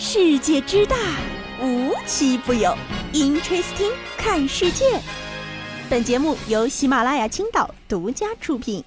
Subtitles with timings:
[0.00, 0.96] 世界之大，
[1.60, 2.72] 无奇不有。
[3.12, 4.84] Interesting，看世界。
[5.90, 8.84] 本节目由喜马拉雅青岛独家出品。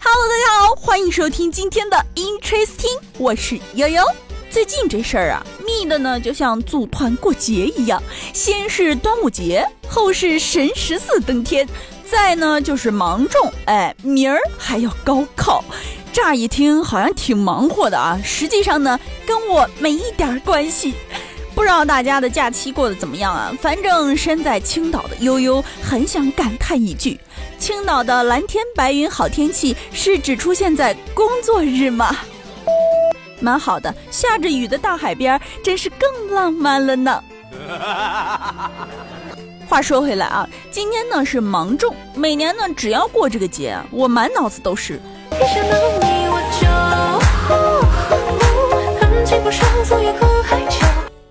[0.00, 4.02] Hello，大家好，欢迎收听今天的 Interesting，我是悠悠。
[4.50, 8.02] 最近这事儿啊，密的呢，就像组团过节一样，
[8.32, 11.68] 先是端午节，后是神十四登天，
[12.10, 15.62] 再呢就是芒种，哎，明儿还要高考。
[16.12, 20.94] 乍一听好像挺忙活的啊，实际上呢跟我没一点关系。
[21.54, 23.52] 不知道大家的假期过得怎么样啊？
[23.60, 27.18] 反正身在青岛的悠悠很想感叹一句：
[27.58, 32.16] 青岛的蓝天白云好天气是只出现在工作日吗？
[33.40, 37.22] 蛮好的，下着雨的大海边真是更浪漫了呢。
[39.68, 45.00] 话说回来啊，今天呢是芒种，每年呢只要过这个节，我满脑子都是。
[45.38, 46.66] 一想到你我就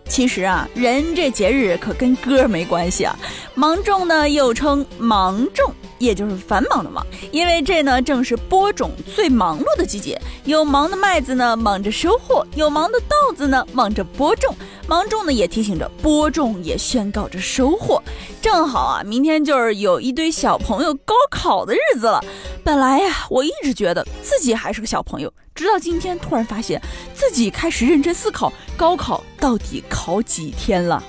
[0.08, 3.14] 其实啊，人这节日可跟歌没关系啊。
[3.54, 10.20] 芒种呢又称芒种，也就是繁忙的忙，因为这呢正是播种最忙碌的季节。
[10.46, 14.56] 有忙的麦子呢忙着收获，有忙的稻子呢忙着播种。
[14.88, 18.02] 芒种呢也提醒着播种，也宣告着收获。
[18.42, 22.24] 正好啊，明天就是有一堆小朋友高考的日子了。
[22.68, 26.82] 本来呀，我一直觉得自己还是个小朋友，直到今天突然发现
[27.14, 31.02] 自己开始认真思考高考到底考几天了，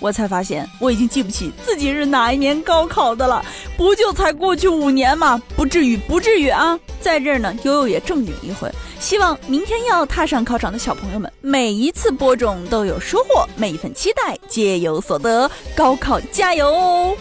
[0.00, 3.40] 我才发现我已经记不起自己是哪一年高考的了。
[3.76, 5.40] 不就才过去五年吗？
[5.54, 6.76] 不至于，不至于啊！
[7.00, 8.68] 在这儿呢，悠悠也正经一回。
[8.98, 15.48] 希望明天要踏上考场的小朋友们，每一次播种都有收获，每一份期待皆有所得。
[15.76, 17.16] 高考加油哦！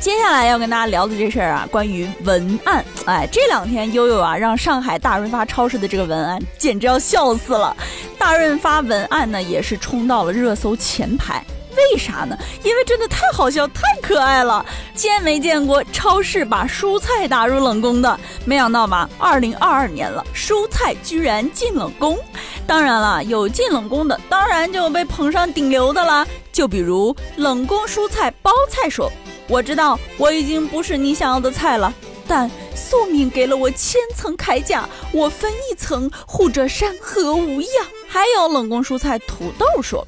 [0.00, 2.82] 接下来要跟大家聊的这事儿啊，关于文案。
[3.04, 7.76] 哎，这两天悠悠啊，让上海大润发超市的这个文案简直要笑死了。
[8.18, 11.44] 大润发文案呢，也是冲到了热搜前排。
[11.76, 12.34] 为啥呢？
[12.64, 14.64] 因为真的太好笑、太可爱了。
[14.94, 18.18] 见没见过超市把蔬菜打入冷宫的？
[18.46, 19.06] 没想到吧？
[19.18, 22.18] 二零二二年了，蔬菜居然进冷宫。
[22.66, 26.26] 当然了，有进冷宫的，当然就有被捧上顶流的啦。
[26.50, 29.12] 就比如冷宫蔬菜包菜说。
[29.50, 31.92] 我知道我已经不是你想要的菜了，
[32.28, 37.86] 但宿命给了我千层铠甲，我分一层护着山河无恙。
[38.06, 40.06] 还有冷宫蔬菜土豆说，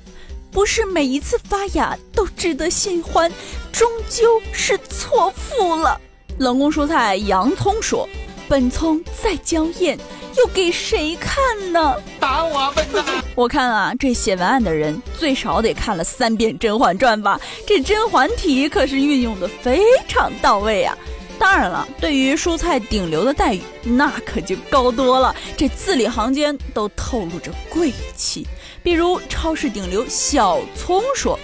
[0.53, 3.31] 不是每一次发芽都值得新欢，
[3.73, 6.01] 终究是错付了。
[6.39, 8.09] 冷宫蔬菜洋葱说，
[8.49, 9.99] 本葱再娇艳。
[10.43, 11.97] 又给谁看呢？
[12.19, 13.05] 打我笨蛋！
[13.37, 17.41] 我看啊，这写文案的人最少得看了三遍《甄嬛传》吧？
[17.65, 20.99] 这甄嬛体可是运用的非常到位啊！
[21.39, 25.33] 当然了，对于蔬菜顶流的待遇，那可就高多了。
[25.57, 28.45] 这字里行间都透露着贵气。
[28.83, 31.39] 比如超市顶流小葱说：“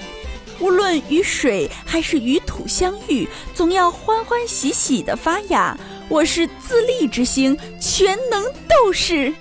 [0.59, 5.78] 无论与水还是与土相遇，总要欢欢喜喜的发芽。”
[6.09, 9.33] 我是自立之星，全能斗士。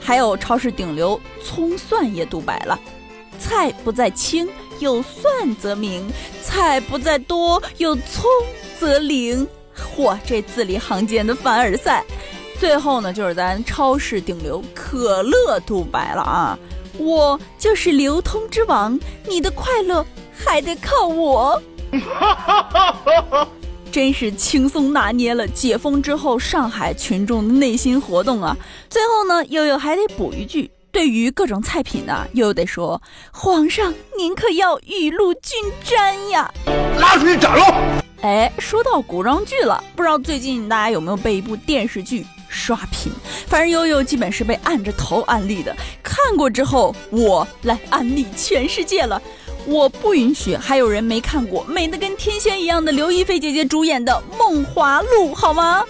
[0.00, 2.78] 还有超市顶流葱蒜也独白了：
[3.38, 4.48] 菜不在青，
[4.78, 6.02] 有蒜则明；
[6.42, 8.24] 菜不在多，有葱
[8.78, 9.46] 则灵。
[9.76, 12.02] 嚯，这字里行间的凡尔赛。
[12.58, 16.58] 最后呢，就是咱超市顶流可乐独白了啊：
[16.96, 18.98] 我就是流通之王，
[19.28, 21.62] 你的快乐还得靠我。
[23.94, 28.56] 真是轻松拿捏了解封之后上海群众的内心活动啊！
[28.90, 33.00] 最后呢，悠悠还得补一句：对于各种菜品呢，悠悠得说，
[33.30, 35.52] 皇上您可要雨露均
[35.84, 36.52] 沾呀！
[36.98, 37.72] 拉出去斩喽！
[38.22, 43.12] 哎，说到古装剧了，不知道最近大家有没有被一部电视剧刷屏？
[43.46, 45.72] 反正悠悠基本是被按着头安利的，
[46.02, 49.22] 看过之后我来安利全世界了。
[49.66, 55.84] 我不允许还有人没看过美得跟天仙一样的刘亦菲姐姐主演的《梦华录》，好吗？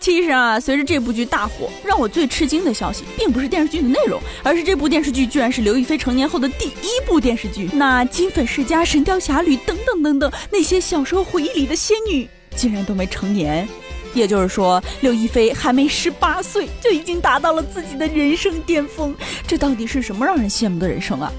[0.00, 7.68] 其实啊，随着这部剧大火，让我最吃惊的消息，并不是电视剧的内容，而是这部电视剧居然是刘亦菲成年后的第一部电视剧。
[7.74, 12.26] 那金粉世家、神雕侠侣等等等等，那些小时候回忆里的仙女，
[12.56, 13.68] 竟然都没成年。
[14.14, 19.14] 也就是说，刘亦菲还没十八岁，就已经达到了自己的人生巅峰。
[19.46, 21.30] 这到底是什么让人羡慕的人生啊？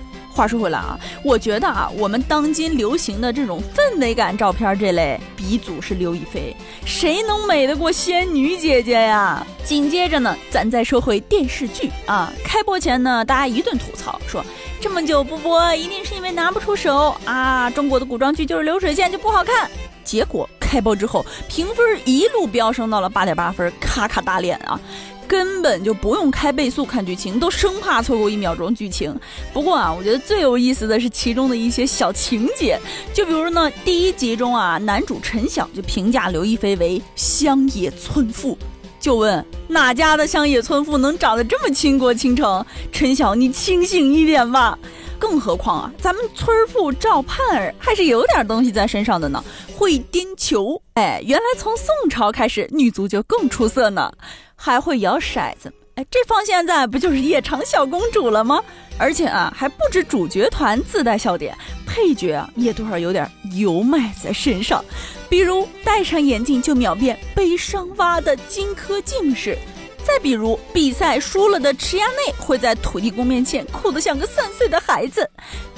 [0.41, 9.45] 话说回来啊，我觉得啊，我们当今流行的这种氛围感照片这类，鼻祖是刘亦菲，谁能美得过仙女姐姐呀？
[9.63, 14.43] 紧接着呢，咱再说回电视剧啊，开播前呢，大家一顿吐槽，说
[14.79, 19.69] 这么久不播，一定是因为拿不出手啊，中国的古装剧就是流水线就不好看。
[20.03, 20.49] 结果。
[20.71, 24.79] 开播之后，评分一路飙升到了八点八分，咔咔打脸啊！
[25.27, 29.13] 根本就不用开倍速看剧情，都生怕错过一秒钟剧情。
[29.51, 32.79] 不过啊，我觉得最有意思的是其中的一些小情节，
[33.13, 38.57] 就比如呢，第一集中啊，男主陈晓就评价刘亦菲为乡野村妇，
[39.01, 42.63] 就问哪家的乡野村妇能长得这么倾国倾城？
[42.91, 44.77] 陈晓，你清醒一点吧。
[45.17, 49.43] 更何况啊，咱们村妇赵盼儿还是有点东西在身上的呢，
[49.75, 50.81] 会颠球。
[50.93, 54.11] 哎，原来从宋朝开始，女足就更出色呢，
[54.55, 55.73] 还会摇骰子。
[55.95, 58.63] 哎，这放现在不就是夜场小公主了吗？
[58.97, 61.55] 而且啊，还不止主角团自带笑点，
[61.93, 64.83] 配角啊也多少有点油麦在身上，
[65.29, 69.57] 比如戴上眼镜就秒变悲伤蛙的荆轲进士。
[70.03, 75.29] 再比如，比赛输了的池亚内会在土地公面前哭得像个三岁的孩子。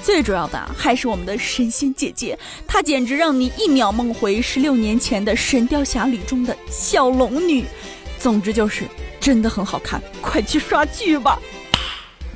[0.01, 2.37] 最主要的还是我们的神仙姐姐，
[2.67, 7.65] 她简直让你一秒梦回十六年前的《神雕侠侣》中的小龙女。
[8.19, 8.85] 总之就是
[9.19, 11.37] 真的很好看，快去刷剧吧。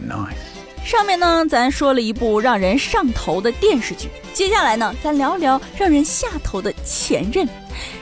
[0.03, 0.56] Nice。
[0.87, 7.45] 上面呢，咱说了一部让人上头的电视剧，接下来呢，咱聊聊让人下头的前任。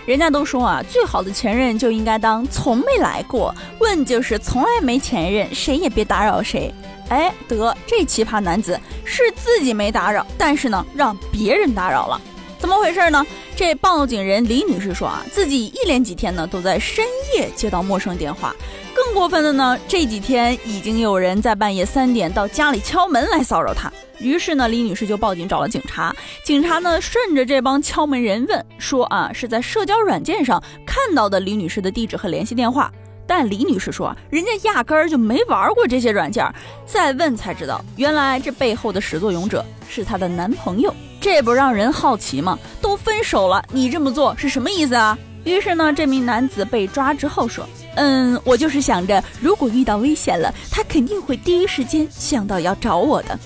[0.06, 3.52] 人家都说啊，最好的前任就应该当从没来过。
[3.80, 6.72] 问就是从来没前任，谁也别打扰谁。
[7.10, 12.22] 哎，得这奇葩男子是自己没打扰，但是呢，让别人打扰了，
[12.60, 13.26] 怎么回事呢？
[13.57, 18.54] 这报警人李女士说啊，自己一连几天呢都在深夜接到陌生电话。
[18.94, 23.90] 更过分的呢，这几天已经有人在半夜三点到家里敲门来骚扰她。
[24.19, 26.13] 于是呢，李女士就报警找了警察。
[26.44, 32.92] 警察呢，顺着这帮敲门人问，说啊，是在社交软件上看到的李女士的地址和联系电话。
[33.25, 36.46] 但李女士说，人家压根儿就没玩过这些软件。
[36.86, 40.94] 再问才知道，原来这背后的始作俑者是她的男朋友。
[41.25, 42.60] 这不让人好奇吗？
[42.80, 45.18] 都分手了，你这么做是什么意思啊？
[45.44, 53.39] 于是呢，这名男子被抓之后说，嗯，我就是想着，如果遇到危险了，他肯定会第一时间想到要找我的。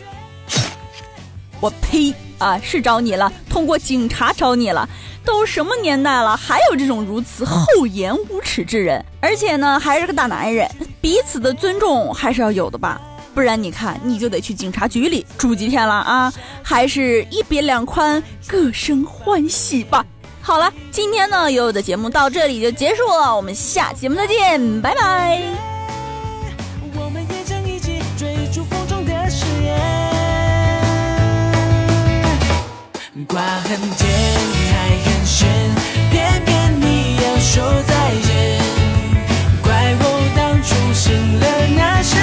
[1.62, 2.14] 我呸！
[2.38, 4.86] 啊，是找你了，通过警察找你了，
[5.24, 13.00] 都什么年代了，还有这种如此厚颜无耻之人，而且呢，还是个大男人，彼此的尊重还是要有的吧，
[13.34, 20.06] 不然你看，你就得去警察局里住几天了啊，还是一别两宽，各生欢喜吧。
[20.42, 25.42] 好了，今天呢，悠悠的节目到这里就结束了，我们下期节目再见，拜拜。
[33.28, 34.10] 挂很甜，
[34.72, 35.48] 还很咸，
[36.10, 37.94] 偏偏你要说再
[38.24, 38.60] 见。
[39.62, 40.04] 怪我
[40.36, 42.18] 当初信了那些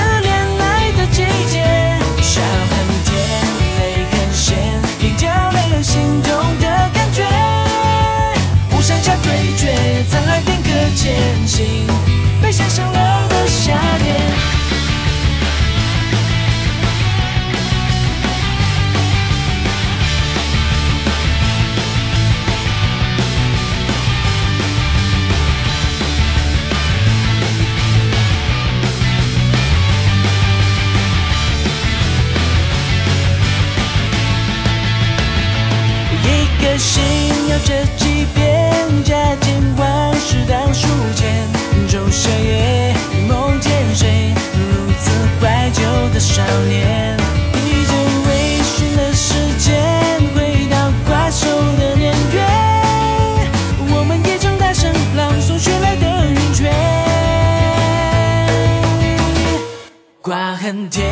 [60.26, 61.04] 瓜很甜，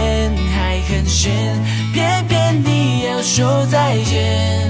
[0.53, 1.31] 海很咸，
[1.93, 4.69] 偏偏你要说再见。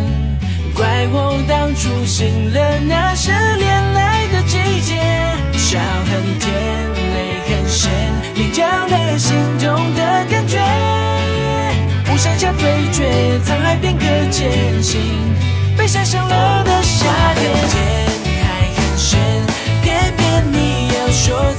[0.74, 5.00] 怪我当初信了那些恋爱的季节，
[5.56, 6.52] 笑很甜，
[7.14, 7.90] 泪很咸，
[8.34, 10.58] 你掉了心中的感觉。
[12.04, 15.00] 不剩下对决，沧海变个艰辛，
[15.74, 17.50] 被晒伤了的夏天。
[17.70, 18.06] 甜，
[18.44, 19.18] 海很咸，
[19.82, 21.53] 偏偏你要说。